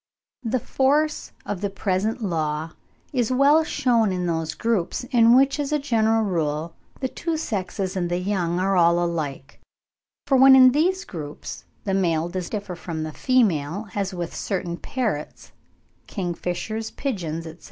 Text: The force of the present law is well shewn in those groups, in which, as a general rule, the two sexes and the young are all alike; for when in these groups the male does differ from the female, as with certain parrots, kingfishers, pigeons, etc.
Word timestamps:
The 0.41 0.59
force 0.59 1.31
of 1.45 1.61
the 1.61 1.69
present 1.69 2.23
law 2.23 2.71
is 3.13 3.31
well 3.31 3.63
shewn 3.63 4.11
in 4.11 4.25
those 4.25 4.55
groups, 4.55 5.03
in 5.11 5.35
which, 5.35 5.59
as 5.59 5.71
a 5.71 5.77
general 5.77 6.23
rule, 6.23 6.73
the 7.01 7.07
two 7.07 7.37
sexes 7.37 7.95
and 7.95 8.09
the 8.09 8.17
young 8.17 8.59
are 8.59 8.75
all 8.75 8.97
alike; 8.97 9.61
for 10.25 10.37
when 10.37 10.55
in 10.55 10.71
these 10.71 11.05
groups 11.05 11.65
the 11.83 11.93
male 11.93 12.29
does 12.29 12.49
differ 12.49 12.73
from 12.73 13.03
the 13.03 13.11
female, 13.13 13.89
as 13.93 14.11
with 14.11 14.35
certain 14.35 14.75
parrots, 14.75 15.51
kingfishers, 16.07 16.89
pigeons, 16.89 17.45
etc. 17.45 17.59